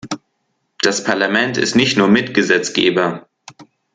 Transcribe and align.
Das 0.81 1.03
Parlament 1.03 1.57
ist 1.59 1.75
nicht 1.75 1.95
nur 1.95 2.07
Mitgesetzgeber. 2.07 3.29